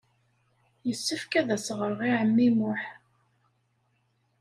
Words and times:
Yessefk 0.87 1.31
ad 1.39 1.49
as-ɣreɣ 1.55 2.01
i 2.09 2.11
ɛemmi 2.19 2.49
Muḥ. 2.57 2.83